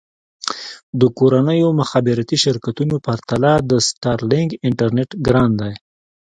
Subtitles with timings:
[0.99, 5.73] د کورنیو مخابراتي شرکتونو پرتله د سټارلېنک انټرنېټ ګران دی.